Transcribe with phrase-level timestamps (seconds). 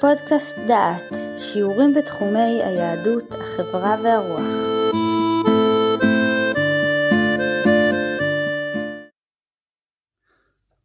[0.00, 4.40] פודקאסט דעת, שיעורים בתחומי היהדות, החברה והרוח.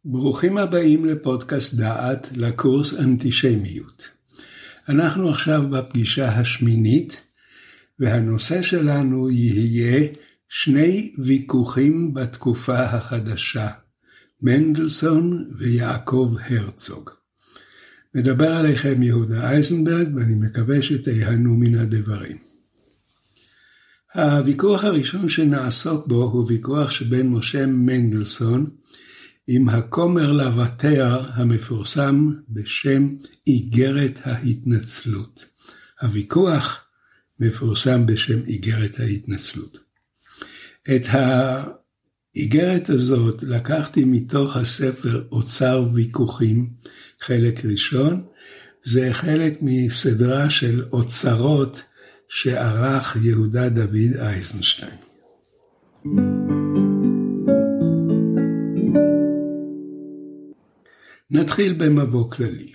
[0.04, 4.08] ברוכים הבאים לפודקאסט דעת לקורס אנטישמיות.
[4.88, 7.20] אנחנו עכשיו בפגישה השמינית,
[7.98, 10.08] והנושא שלנו יהיה
[10.48, 13.68] שני ויכוחים בתקופה החדשה,
[14.42, 17.25] מנדלסון ויעקב הרצוג.
[18.16, 22.36] מדבר עליכם יהודה אייזנברג, ואני מקווה שתיהנו מן הדברים.
[24.14, 28.66] הוויכוח הראשון שנעסוק בו הוא ויכוח שבין משה מנדלסון
[29.46, 33.08] עם הכומר לוותר המפורסם בשם
[33.46, 35.44] איגרת ההתנצלות.
[36.02, 36.84] הוויכוח
[37.40, 39.78] מפורסם בשם איגרת ההתנצלות.
[40.96, 41.02] את
[42.34, 46.70] האיגרת הזאת לקחתי מתוך הספר אוצר ויכוחים,
[47.20, 48.22] חלק ראשון,
[48.82, 51.82] זה חלק מסדרה של אוצרות
[52.28, 54.96] שערך יהודה דוד אייזנשטיין.
[61.30, 62.72] נתחיל במבוא כללי.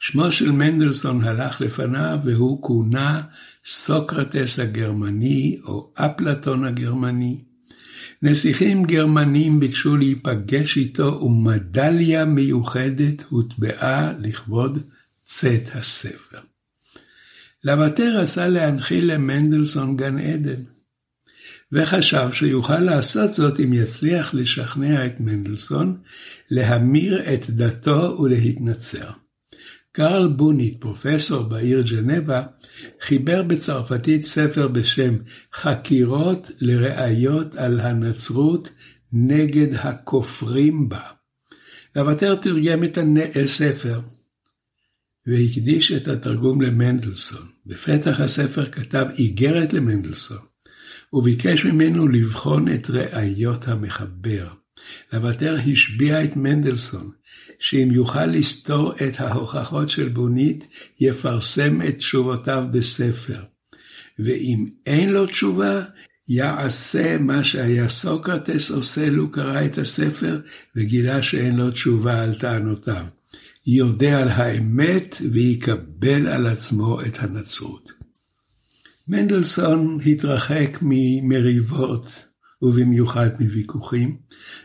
[0.01, 3.23] שמו של מנדלסון הלך לפניו והוא כונה
[3.65, 7.45] סוקרטס הגרמני או אפלטון הגרמני.
[8.23, 14.79] נסיכים גרמנים ביקשו להיפגש איתו ומדליה מיוחדת הוטבעה לכבוד
[15.23, 16.39] צאת הספר.
[17.65, 20.63] לוותר רצה להנחיל למנדלסון גן עדן.
[21.73, 25.97] וחשב שיוכל לעשות זאת אם יצליח לשכנע את מנדלסון
[26.51, 29.11] להמיר את דתו ולהתנצר.
[29.93, 32.43] קרל בוניט, פרופסור בעיר ג'נבה,
[33.01, 35.17] חיבר בצרפתית ספר בשם
[35.55, 38.69] חקירות לראיות על הנצרות
[39.13, 41.03] נגד הכופרים בה.
[41.97, 42.99] לוותר תרגם את
[43.45, 44.01] הספר
[45.27, 47.47] והקדיש את התרגום למנדלסון.
[47.67, 50.39] בפתח הספר כתב איגרת למנדלסון.
[51.13, 54.49] וביקש ממנו לבחון את ראיות המחבר.
[55.13, 57.11] לוותר השביע את מנדלסון,
[57.61, 60.67] שאם יוכל לסתור את ההוכחות של בונית,
[61.01, 63.43] יפרסם את תשובותיו בספר.
[64.19, 65.83] ואם אין לו תשובה,
[66.29, 70.41] יעשה מה שהיה סוקרטס עושה לו קרא את הספר,
[70.77, 73.05] וגילה שאין לו תשובה על טענותיו.
[73.67, 77.93] יודע על האמת ויקבל על עצמו את הנצרות.
[79.09, 82.25] מנדלסון התרחק ממריבות
[82.63, 84.17] ובמיוחד מוויכוחים,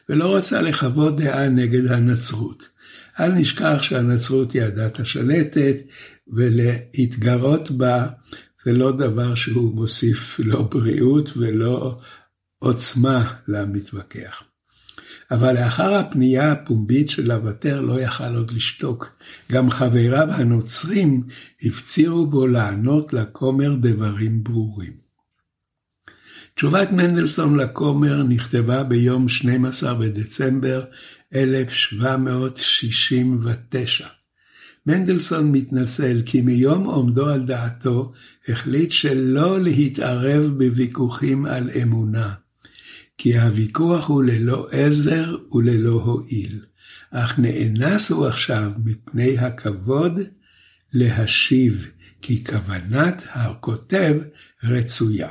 [0.09, 2.74] ולא רצה לחוות דעה נגד הנצרות.
[3.19, 5.75] אל נשכח שהנצרות היא הדת השלטת,
[6.27, 8.07] ולהתגרות בה
[8.63, 11.99] זה לא דבר שהוא מוסיף לא בריאות ולא
[12.59, 14.43] עוצמה למתווכח.
[15.31, 19.17] אבל לאחר הפנייה הפומבית של אבטר לא יכל עוד לשתוק.
[19.51, 21.23] גם חבריו הנוצרים
[21.63, 25.05] הפצירו בו לענות לכומר דברים ברורים.
[26.55, 30.83] תשובת מנדלסון לכומר נכתבה ביום 12 בדצמבר
[31.35, 34.07] 1769.
[34.87, 38.13] מנדלסון מתנצל כי מיום עומדו על דעתו
[38.47, 42.33] החליט שלא להתערב בוויכוחים על אמונה.
[43.17, 46.59] כי הוויכוח הוא ללא עזר וללא הועיל,
[47.11, 50.19] אך נאנס הוא עכשיו מפני הכבוד
[50.93, 51.91] להשיב,
[52.21, 54.15] כי כוונת הכותב
[54.63, 55.29] רצויה.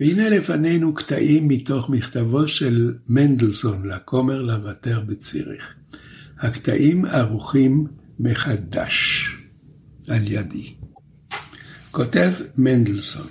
[0.00, 5.74] והנה לפנינו קטעים מתוך מכתבו של מנדלסון לכומר לוותר בציריך.
[6.38, 7.86] הקטעים ערוכים
[8.18, 9.26] מחדש
[10.08, 10.74] על ידי.
[11.90, 13.26] כותב מנדלסון,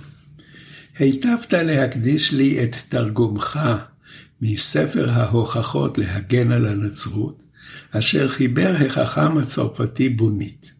[0.98, 3.60] היטבת להקדיש לי את תרגומך
[4.40, 7.42] מספר ההוכחות להגן על הנצרות,
[7.90, 10.73] אשר חיבר החכם הצרפתי בונית.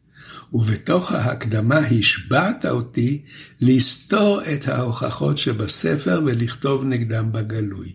[0.53, 3.23] ובתוך ההקדמה השבעת אותי
[3.61, 7.93] לסתור את ההוכחות שבספר ולכתוב נגדם בגלוי.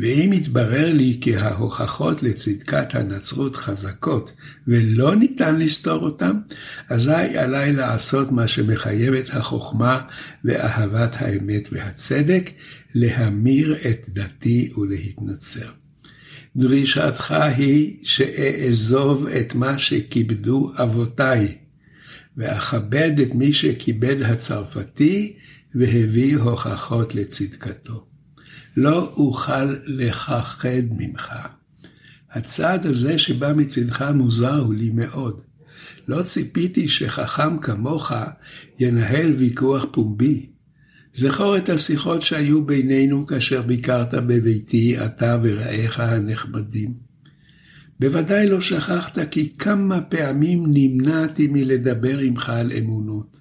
[0.00, 4.32] ואם יתברר לי כי ההוכחות לצדקת הנצרות חזקות
[4.68, 6.36] ולא ניתן לסתור אותם,
[6.88, 10.00] אזי עליי לעשות מה שמחייבת החוכמה
[10.44, 12.50] ואהבת האמת והצדק,
[12.94, 15.70] להמיר את דתי ולהתנצר.
[16.56, 21.56] דרישתך היא שאעזוב את מה שכיבדו אבותיי,
[22.38, 25.36] ואכבד את מי שכיבד הצרפתי
[25.74, 28.04] והביא הוכחות לצדקתו.
[28.76, 31.32] לא אוכל לכחד ממך.
[32.30, 35.40] הצעד הזה שבא מצדך מוזר הוא לי מאוד.
[36.08, 38.12] לא ציפיתי שחכם כמוך
[38.80, 40.46] ינהל ויכוח פומבי.
[41.12, 47.07] זכור את השיחות שהיו בינינו כאשר ביקרת בביתי, אתה ורעיך הנחמדים.
[48.00, 53.36] בוודאי לא שכחת כי כמה פעמים נמנעתי מלדבר עמך על אמונות.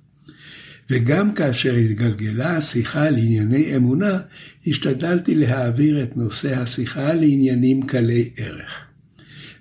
[0.90, 4.20] וגם כאשר התגלגלה השיחה לענייני אמונה,
[4.68, 8.86] השתדלתי להעביר את נושא השיחה לעניינים קלי ערך.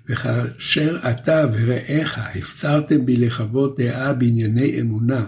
[0.09, 5.25] וכאשר אתה ורעיך הפצרתם בי לחוות דעה בענייני אמונה,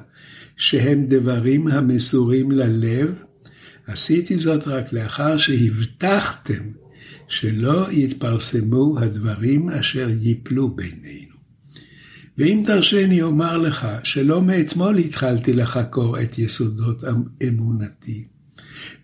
[0.58, 3.16] שהם דברים המסורים ללב,
[3.88, 6.64] עשיתי זאת רק לאחר שהבטחתם
[7.30, 11.36] שלא יתפרסמו הדברים אשר ייפלו בינינו.
[12.38, 17.04] ואם תרשני אומר לך שלא מאתמול התחלתי לחקור את יסודות
[17.48, 18.26] אמונתי.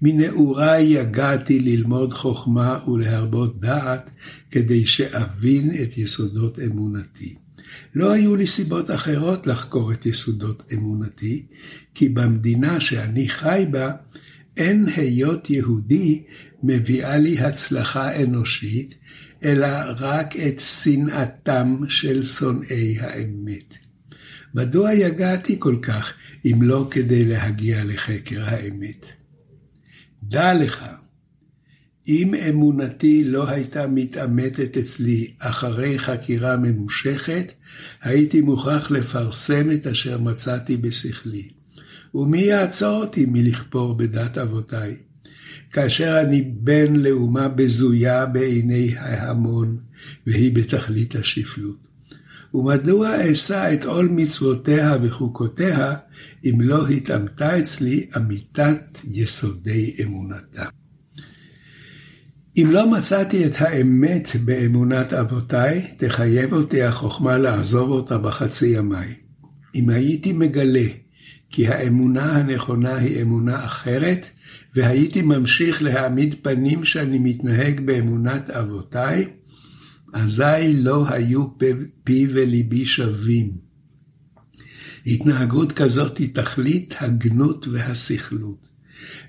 [0.01, 4.09] מנעוריי יגעתי ללמוד חוכמה ולהרבות דעת
[4.51, 7.35] כדי שאבין את יסודות אמונתי.
[7.95, 11.45] לא היו לי סיבות אחרות לחקור את יסודות אמונתי,
[11.93, 13.91] כי במדינה שאני חי בה,
[14.57, 16.23] אין היות יהודי
[16.63, 18.95] מביאה לי הצלחה אנושית,
[19.43, 19.67] אלא
[19.97, 23.73] רק את שנאתם של שונאי האמת.
[24.55, 26.13] מדוע יגעתי כל כך,
[26.45, 29.05] אם לא כדי להגיע לחקר האמת?
[30.23, 30.85] דע לך,
[32.07, 37.51] אם אמונתי לא הייתה מתעמתת אצלי אחרי חקירה ממושכת,
[38.01, 41.49] הייתי מוכרח לפרסם את אשר מצאתי בשכלי.
[42.15, 44.95] ומי יעצור אותי מלכפור בדת אבותיי?
[45.71, 49.77] כאשר אני בן לאומה בזויה בעיני ההמון,
[50.27, 51.87] והיא בתכלית השפלות.
[52.53, 55.95] ומדוע אשא את עול מצוותיה וחוקותיה,
[56.45, 60.65] אם לא התאמתה אצלי אמיתת יסודי אמונתה?
[62.57, 69.13] אם לא מצאתי את האמת באמונת אבותיי, תחייב אותי החוכמה לעזוב אותה בחצי ימיי.
[69.75, 70.87] אם הייתי מגלה
[71.55, 74.29] כי האמונה הנכונה היא אמונה אחרת,
[74.75, 79.27] והייתי ממשיך להעמיד פנים שאני מתנהג באמונת אבותיי,
[80.13, 81.47] אזי לא היו
[82.03, 83.51] פי וליבי שווים.
[85.05, 88.67] התנהגות כזאת היא תכלית הגנות והסכלות,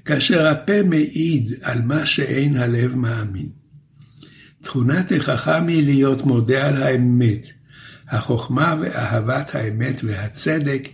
[0.04, 3.48] כאשר הפה מעיד על מה שאין הלב מאמין.
[4.62, 7.46] תכונת החכם היא להיות מודה על האמת,
[8.08, 10.88] החוכמה ואהבת האמת והצדק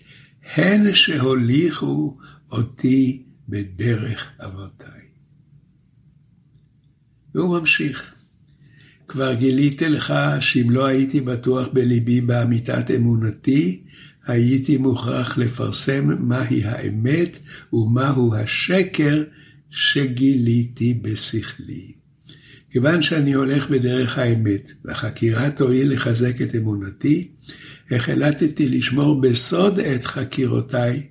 [0.45, 2.17] הן שהוליכו
[2.51, 5.03] אותי בדרך אבותיי.
[7.35, 8.15] והוא ממשיך.
[9.09, 13.83] כבר גיליתי לך שאם לא הייתי בטוח בליבי באמיתת אמונתי,
[14.27, 17.39] הייתי מוכרח לפרסם מהי האמת
[17.73, 19.23] ומהו השקר
[19.71, 21.93] שגיליתי בשכלי.
[22.71, 27.29] כיוון שאני הולך בדרך האמת, והחקירה תועיל לחזק את אמונתי,
[27.93, 31.03] החלטתי לשמור בסוד את חקירותיי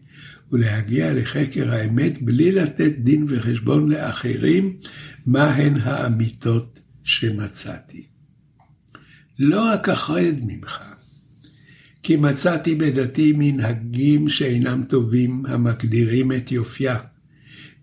[0.51, 4.77] ולהגיע לחקר האמת בלי לתת דין וחשבון לאחרים
[5.25, 8.05] מהן האמיתות שמצאתי.
[9.39, 10.83] לא אכחד ממך,
[12.03, 16.97] כי מצאתי בדתי מנהגים שאינם טובים המגדירים את יופייה,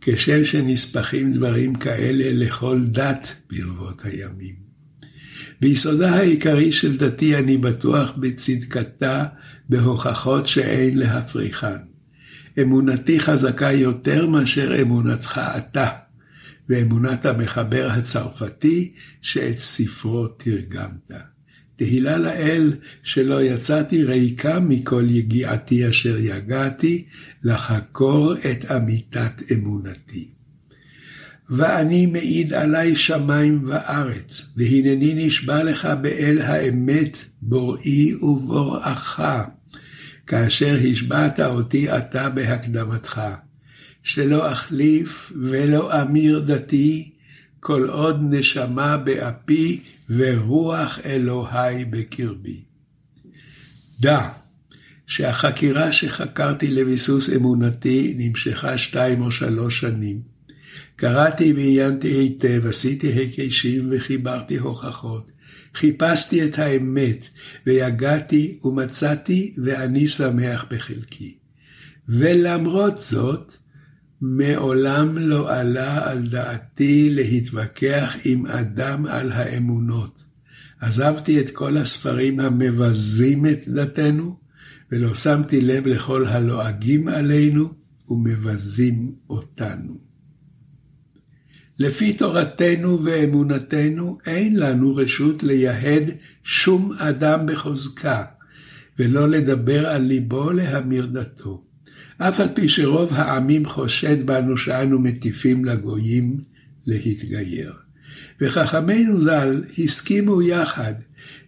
[0.01, 4.68] כשם שנספחים דברים כאלה לכל דת ברבות הימים.
[5.61, 9.25] ביסודה העיקרי של דתי אני בטוח בצדקתה
[9.69, 11.77] בהוכחות שאין להפריכן.
[12.63, 15.89] אמונתי חזקה יותר מאשר אמונתך אתה,
[16.69, 21.13] ואמונת המחבר הצרפתי שאת ספרו תרגמת.
[21.77, 22.73] תהילה לאל
[23.03, 27.05] שלא יצאתי ריקה מכל יגיעתי אשר יגעתי,
[27.43, 30.38] לחקור את אמיתת אמונתי.
[31.51, 39.23] ואני מעיד עלי שמיים וארץ, והנני נשבע לך באל האמת, בוראי ובוראך,
[40.27, 43.21] כאשר השבעת אותי אתה בהקדמתך,
[44.03, 47.11] שלא אחליף ולא אמיר דתי,
[47.61, 52.61] כל עוד נשמה באפי ורוח אלוהי בקרבי.
[54.01, 54.29] דע
[55.07, 60.21] שהחקירה שחקרתי לביסוס אמונתי נמשכה שתיים או שלוש שנים.
[61.01, 65.31] קראתי ועיינתי היטב, עשיתי היקשים וחיברתי הוכחות.
[65.75, 67.29] חיפשתי את האמת,
[67.67, 71.37] ויגעתי ומצאתי, ואני שמח בחלקי.
[72.09, 73.55] ולמרות זאת,
[74.21, 80.25] מעולם לא עלה על דעתי להתווכח עם אדם על האמונות.
[80.81, 84.37] עזבתי את כל הספרים המבזים את דתנו,
[84.93, 87.73] ולא שמתי לב לכל הלועגים עלינו
[88.09, 90.08] ומבזים אותנו.
[91.79, 96.11] לפי תורתנו ואמונתנו אין לנו רשות לייהד
[96.45, 98.25] שום אדם בחוזקה,
[98.99, 101.65] ולא לדבר על ליבו להמיר דתו.
[102.19, 106.41] אף על פי שרוב העמים חושד בנו שאנו מטיפים לגויים
[106.87, 107.73] להתגייר.
[108.41, 110.95] וחכמינו ז"ל הסכימו יחד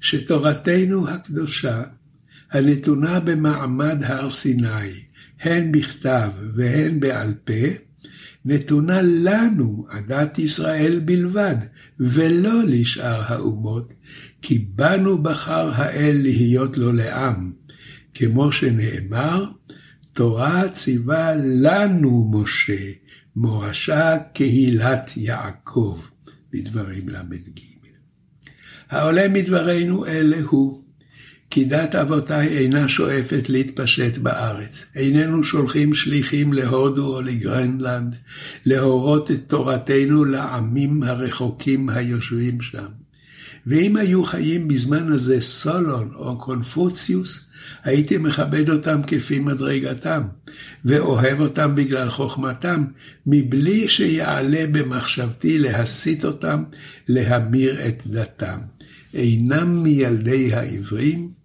[0.00, 1.82] שתורתנו הקדושה,
[2.50, 4.92] הנתונה במעמד הר סיני,
[5.40, 7.89] הן בכתב והן בעל פה,
[8.44, 11.56] נתונה לנו, עדת ישראל בלבד,
[12.00, 13.94] ולא לשאר האומות,
[14.42, 17.52] כי בנו בחר האל להיות לו לעם,
[18.14, 19.50] כמו שנאמר,
[20.12, 22.90] תורה ציווה לנו משה,
[23.36, 26.00] מורשה קהילת יעקב,
[26.52, 27.60] בדברים ל"ג.
[28.90, 30.84] העולה מדברינו אלה הוא,
[31.50, 34.86] כי דת אבותיי אינה שואפת להתפשט בארץ.
[34.96, 38.16] איננו שולחים שליחים להודו או לגרנלנד,
[38.64, 42.86] להורות את תורתנו לעמים הרחוקים היושבים שם.
[43.66, 47.50] ואם היו חיים בזמן הזה סולון או קונפוציוס,
[47.84, 50.22] הייתי מכבד אותם כפי מדרגתם,
[50.84, 52.84] ואוהב אותם בגלל חוכמתם,
[53.26, 56.62] מבלי שיעלה במחשבתי להסית אותם
[57.08, 58.58] להמיר את דתם.
[59.14, 61.39] אינם מילדי העברים,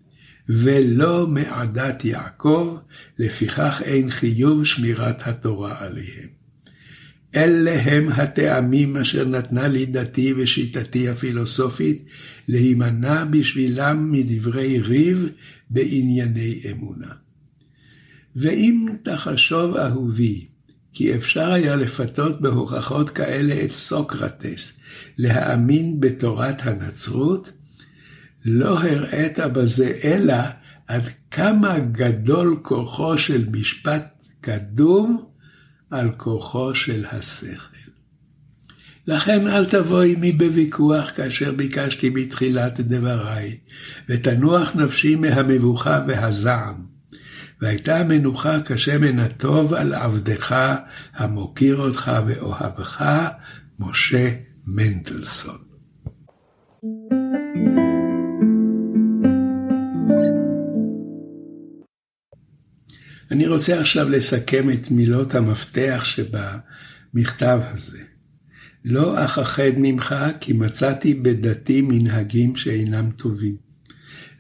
[0.49, 2.77] ולא מעדת יעקב,
[3.19, 6.29] לפיכך אין חיוב שמירת התורה עליהם.
[7.35, 12.05] אלה הם הטעמים אשר נתנה לי דתי ושיטתי הפילוסופית
[12.47, 15.29] להימנע בשבילם מדברי ריב
[15.69, 17.11] בענייני אמונה.
[18.35, 20.45] ואם תחשוב אהובי,
[20.93, 24.79] כי אפשר היה לפתות בהוכחות כאלה את סוקרטס,
[25.17, 27.51] להאמין בתורת הנצרות,
[28.45, 30.35] לא הראית בזה אלא
[30.87, 35.25] עד כמה גדול כוחו של משפט קדום
[35.91, 37.75] על כוחו של השכל.
[39.07, 43.57] לכן אל תבוא עמי בוויכוח כאשר ביקשתי בתחילת דבריי,
[44.09, 46.85] ותנוח נפשי מהמבוכה והזעם.
[47.61, 50.75] והייתה המנוחה כשמן הטוב על עבדך,
[51.13, 53.05] המוקיר אותך ואוהבך,
[53.79, 54.29] משה
[54.67, 55.64] מנדלסון.
[63.35, 67.99] אני רוצה עכשיו לסכם את מילות המפתח שבמכתב הזה.
[68.85, 73.55] לא אכחד ממך, כי מצאתי בדתי מנהגים שאינם טובים.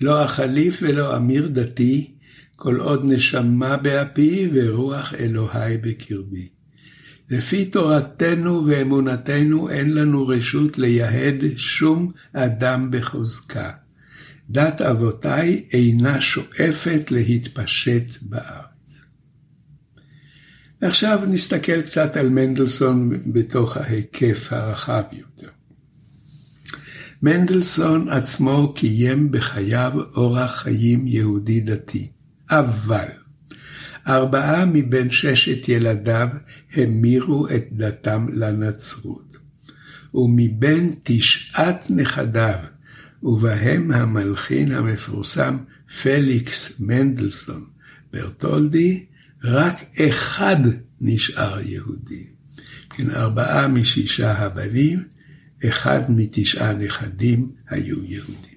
[0.01, 2.11] לא אחליף ולא אמיר דתי,
[2.55, 6.47] כל עוד נשמה באפי ורוח אלוהי בקרבי.
[7.29, 13.71] לפי תורתנו ואמונתנו אין לנו רשות לייהד שום אדם בחוזקה.
[14.49, 18.74] דת אבותיי אינה שואפת להתפשט בארץ.
[20.85, 25.49] עכשיו נסתכל קצת על מנדלסון בתוך ההיקף הרחב יותר.
[27.21, 32.07] מנדלסון עצמו קיים בחייו אורח חיים יהודי דתי,
[32.49, 33.05] אבל
[34.07, 36.27] ארבעה מבין ששת ילדיו
[36.73, 39.37] המירו את דתם לנצרות,
[40.13, 42.59] ומבין תשעת נכדיו,
[43.23, 45.57] ובהם המלחין המפורסם
[46.01, 47.65] פליקס מנדלסון
[48.13, 49.05] ברטולדי,
[49.45, 49.75] רק
[50.07, 50.57] אחד
[51.01, 52.27] נשאר יהודי.
[52.89, 55.03] כן, ארבעה משישה הבנים,
[55.65, 58.55] אחד מתשעה נכדים היו יהודים.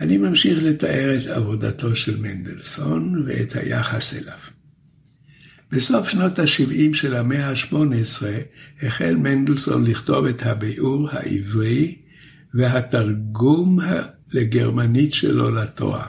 [0.00, 4.59] אני ממשיך לתאר את עבודתו של מנדלסון ואת היחס אליו.
[5.72, 8.22] בסוף שנות ה-70 של המאה ה-18
[8.82, 11.96] החל מנדלסון לכתוב את הביאור העברי
[12.54, 13.78] והתרגום
[14.34, 16.06] לגרמנית שלו לתורה.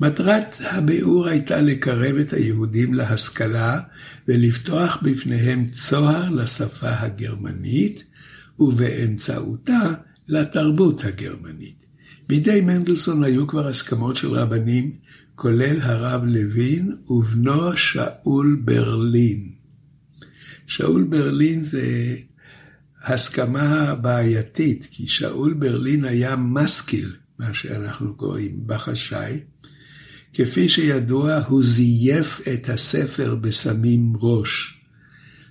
[0.00, 3.80] מטרת הביאור הייתה לקרב את היהודים להשכלה
[4.28, 8.04] ולפתוח בפניהם צוהר לשפה הגרמנית,
[8.58, 9.92] ובאמצעותה
[10.28, 11.84] לתרבות הגרמנית.
[12.28, 14.92] בידי מנדלסון היו כבר הסכמות של רבנים,
[15.34, 19.50] כולל הרב לוין ובנו שאול ברלין.
[20.66, 22.16] שאול ברלין זה
[23.04, 29.40] הסכמה בעייתית, כי שאול ברלין היה משכיל, מה שאנחנו קוראים בחשאי.
[30.32, 34.80] כפי שידוע, הוא זייף את הספר בסמים ראש,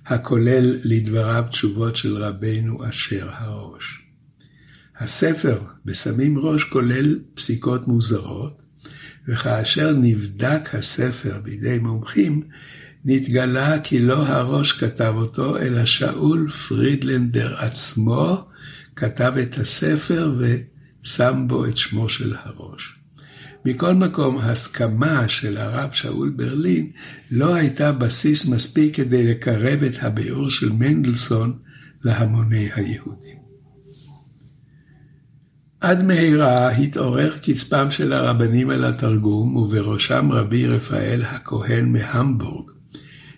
[0.06, 4.00] הכולל לדבריו תשובות של רבנו אשר הראש.
[4.98, 8.63] הספר בסמים ראש כולל פסיקות מוזרות,
[9.28, 12.42] וכאשר נבדק הספר בידי מומחים,
[13.04, 18.48] נתגלה כי לא הראש כתב אותו, אלא שאול פרידלנדר עצמו
[18.96, 22.98] כתב את הספר ושם בו את שמו של הראש.
[23.64, 26.90] מכל מקום, הסכמה של הרב שאול ברלין
[27.30, 31.58] לא הייתה בסיס מספיק כדי לקרב את הביאור של מנדלסון
[32.04, 33.43] להמוני היהודים.
[35.84, 42.70] עד מהרה התעורר קצפם של הרבנים על התרגום, ובראשם רבי רפאל הכהן מהמבורג,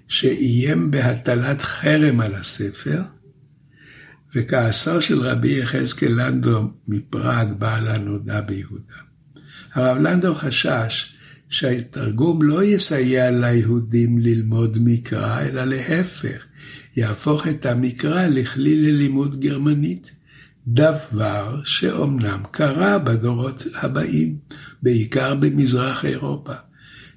[0.08, 3.02] שאיים בהטלת חרם על הספר,
[4.34, 8.94] וכעסו של רבי יחזקאל לנדו מפראג בעל הנודע ביהודה.
[9.74, 11.16] הרב לנדו חשש
[11.48, 16.44] שהתרגום לא יסייע ליהודים ללמוד מקרא, אלא להפך,
[16.96, 20.15] יהפוך את המקרא לכלי ללימוד גרמנית.
[20.68, 24.38] דבר שאומנם קרה בדורות הבאים,
[24.82, 26.52] בעיקר במזרח אירופה.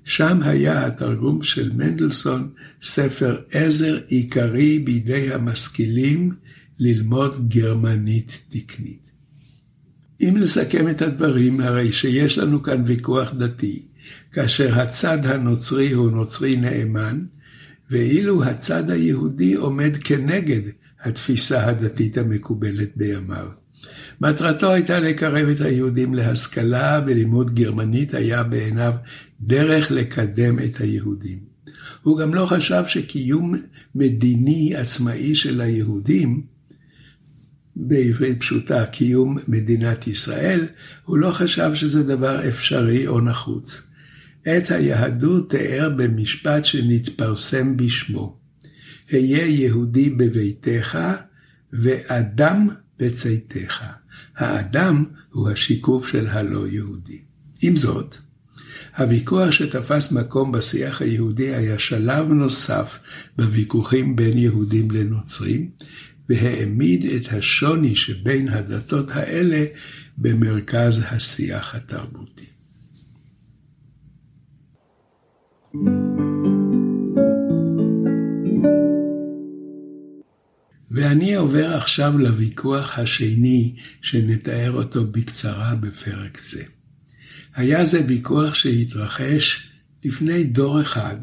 [0.05, 2.49] שם היה התרגום של מנדלסון
[2.81, 6.31] ספר עזר עיקרי בידי המשכילים
[6.79, 9.11] ללמוד גרמנית תקנית.
[10.21, 13.81] אם לסכם את הדברים, הרי שיש לנו כאן ויכוח דתי,
[14.31, 17.19] כאשר הצד הנוצרי הוא נוצרי נאמן,
[17.89, 20.61] ואילו הצד היהודי עומד כנגד
[21.03, 23.47] התפיסה הדתית המקובלת בימיו.
[24.21, 28.93] מטרתו הייתה לקרב את היהודים להשכלה ולימוד גרמנית היה בעיניו
[29.41, 31.39] דרך לקדם את היהודים.
[32.03, 33.55] הוא גם לא חשב שקיום
[33.95, 36.43] מדיני עצמאי של היהודים,
[37.75, 40.67] בעברית פשוטה, קיום מדינת ישראל,
[41.05, 43.81] הוא לא חשב שזה דבר אפשרי או נחוץ.
[44.41, 48.38] את היהדות תיאר במשפט שנתפרסם בשמו.
[49.09, 50.99] היה יהודי בביתך
[51.73, 52.67] ואדם
[52.99, 53.83] בצאתך.
[54.35, 57.21] האדם הוא השיקוף של הלא יהודי.
[57.61, 58.15] עם זאת,
[58.97, 62.99] הוויכוח שתפס מקום בשיח היהודי היה שלב נוסף
[63.37, 65.69] בוויכוחים בין יהודים לנוצרים,
[66.29, 69.65] והעמיד את השוני שבין הדתות האלה
[70.17, 72.45] במרכז השיח התרבותי.
[80.91, 86.63] ואני עובר עכשיו לוויכוח השני שנתאר אותו בקצרה בפרק זה.
[87.55, 89.69] היה זה ויכוח שהתרחש
[90.03, 91.15] לפני דור אחד,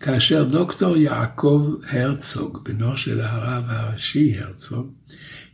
[0.00, 4.92] כאשר דוקטור יעקב הרצוג, בנו של הרב הראשי הרצוג,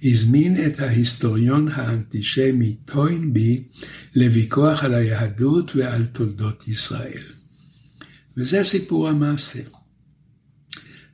[0.03, 3.65] הזמין את ההיסטוריון האנטישמי טוינבי
[4.15, 7.23] לוויכוח על היהדות ועל תולדות ישראל.
[8.37, 9.61] וזה סיפור המעשה.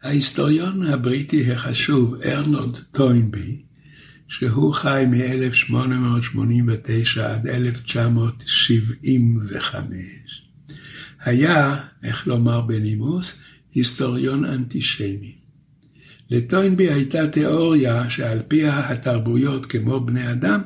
[0.02, 3.62] ההיסטוריון הבריטי החשוב ארנולד טוינבי,
[4.28, 10.42] שהוא חי מ-1889 עד 1975,
[11.20, 13.42] היה, איך לומר בנימוס,
[13.74, 15.34] היסטוריון אנטישמי.
[16.30, 20.60] לטוינבי הייתה תיאוריה שעל פיה התרבויות כמו בני אדם,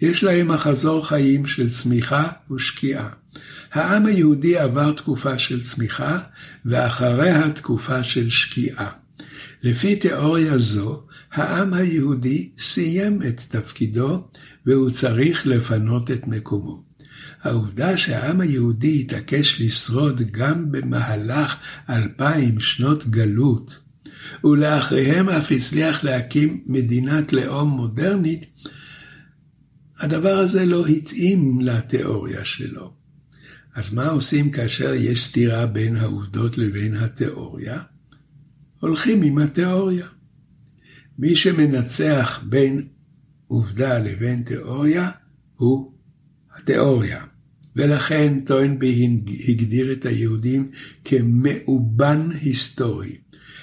[0.00, 3.08] יש להם מחזור חיים של צמיחה ושקיעה.
[3.76, 6.18] העם היהודי עבר תקופה של צמיחה,
[6.64, 8.90] ואחריה תקופה של שקיעה.
[9.62, 14.28] לפי תיאוריה זו, העם היהודי סיים את תפקידו,
[14.66, 16.82] והוא צריך לפנות את מקומו.
[17.42, 21.56] העובדה שהעם היהודי התעקש לשרוד גם במהלך
[21.90, 23.78] אלפיים שנות גלות,
[24.44, 28.46] ולאחריהם אף הצליח להקים מדינת לאום מודרנית,
[29.98, 32.95] הדבר הזה לא התאים לתיאוריה שלו.
[33.76, 37.82] אז מה עושים כאשר יש סתירה בין העובדות לבין התיאוריה?
[38.80, 40.06] הולכים עם התיאוריה.
[41.18, 42.88] מי שמנצח בין
[43.46, 45.10] עובדה לבין תיאוריה
[45.56, 45.92] הוא
[46.56, 47.24] התיאוריה.
[47.76, 50.70] ולכן טוינבי הגדיר את היהודים
[51.04, 53.16] כמאובן היסטורי.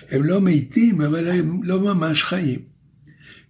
[0.10, 2.60] הם לא מתים, אבל הם לא ממש חיים.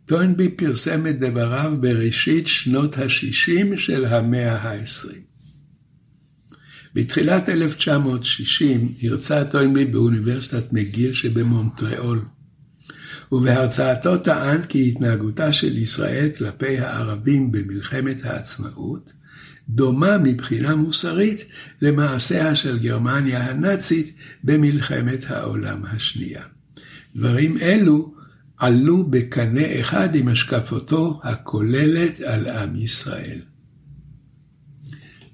[0.06, 5.33] טוינבי פרסם את דבריו בראשית שנות ה-60 של המאה ה-20.
[6.96, 12.22] בתחילת 1960 הרצה טוינבי באוניברסיטת מגיל שבמונטריאול,
[13.32, 19.14] ובהרצאתו טען כי התנהגותה של ישראל כלפי הערבים במלחמת העצמאות
[19.70, 21.46] דומה מבחינה מוסרית
[21.82, 26.44] למעשיה של גרמניה הנאצית במלחמת העולם השנייה.
[27.16, 28.14] דברים אלו
[28.58, 33.40] עלו בקנה אחד עם השקפתו הכוללת על עם ישראל.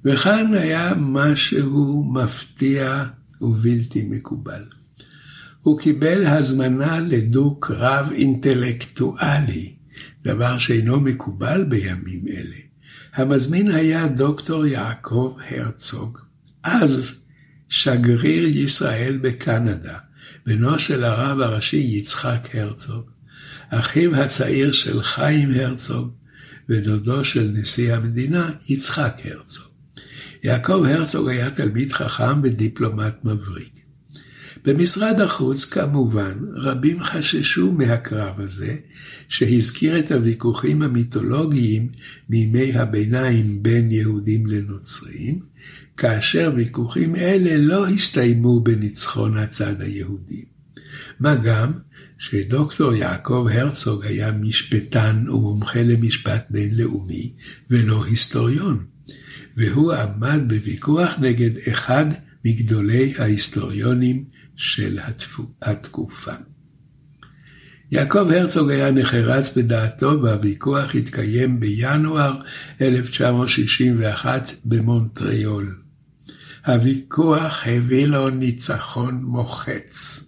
[0.06, 3.06] וכאן היה משהו מפתיע
[3.42, 4.64] ובלתי מקובל.
[5.62, 9.74] הוא קיבל הזמנה לדו-קרב אינטלקטואלי,
[10.24, 12.56] דבר שאינו מקובל בימים אלה.
[13.14, 16.18] המזמין היה דוקטור יעקב הרצוג,
[16.64, 17.12] אז
[17.70, 19.98] שגריר ישראל בקנדה,
[20.46, 23.10] בנו של הרב הראשי יצחק הרצוג,
[23.70, 26.12] אחיו הצעיר של חיים הרצוג
[26.70, 29.69] ודודו של נשיא המדינה יצחק הרצוג.
[30.44, 33.80] יעקב הרצוג היה תלמיד חכם ודיפלומט מבריק.
[34.66, 38.78] במשרד החוץ, כמובן, רבים חששו מהקרב הזה,
[39.28, 41.90] שהזכיר את הוויכוחים המיתולוגיים
[42.30, 45.40] מימי הביניים בין יהודים לנוצרים,
[45.98, 50.46] כאשר ויכוחים אלה לא הסתיימו בניצחון הצד היהודי.
[51.20, 51.72] מה גם
[52.18, 57.34] שדוקטור יעקב הרצוג היה משפטן ומומחה למשפט בינלאומי
[57.70, 58.86] ולא היסטוריון,
[59.60, 62.06] והוא עמד בוויכוח נגד אחד
[62.46, 64.24] מגדולי ההיסטוריונים
[64.56, 65.00] של
[65.62, 66.32] התקופה.
[67.92, 72.42] יעקב הרצוג היה נחרץ בדעתו והוויכוח התקיים בינואר
[72.82, 75.76] 1961 במונטריאול.
[76.66, 80.26] הוויכוח הביא לו ניצחון מוחץ.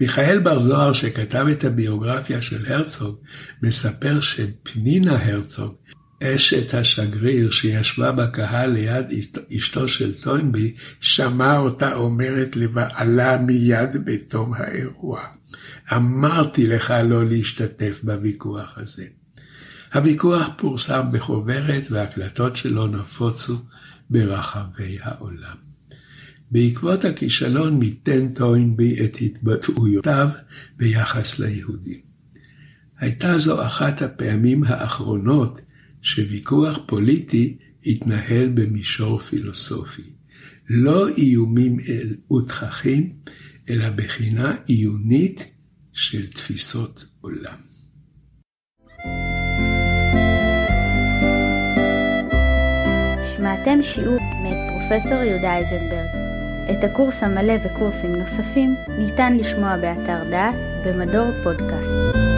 [0.00, 3.16] מיכאל בר זוהר, שכתב את הביוגרפיה של הרצוג,
[3.62, 5.74] מספר שפנינה הרצוג,
[6.22, 9.06] אשת השגריר שישבה בקהל ליד
[9.56, 15.20] אשתו של טוינבי, שמעה אותה אומרת לבעלה מיד בתום האירוע.
[15.96, 19.06] אמרתי לך לא להשתתף בוויכוח הזה.
[19.94, 23.56] הוויכוח פורסם בחוברת והקלטות שלו נפוצו
[24.10, 25.56] ברחבי העולם.
[26.50, 30.28] בעקבות הכישלון מיתן טוינבי את התבטאויותיו
[30.76, 32.00] ביחס ליהודים.
[32.98, 35.60] הייתה זו אחת הפעמים האחרונות
[36.02, 40.02] שוויכוח פוליטי התנהל במישור פילוסופי.
[40.70, 41.76] לא איומים
[42.32, 43.12] ותככים,
[43.68, 45.44] אלא בחינה עיונית
[45.92, 47.58] של תפיסות עולם.
[53.36, 56.20] שמעתם שיעור מאת פרופסור יהודה איזנברג.
[56.70, 60.54] את הקורס המלא וקורסים נוספים ניתן לשמוע באתר דעת
[60.86, 62.29] במדור פודקאסט.